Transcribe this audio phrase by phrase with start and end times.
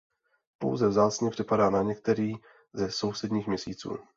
[0.59, 2.33] Pouze vzácně připadá na některý
[2.73, 3.97] ze sousedních měsíců.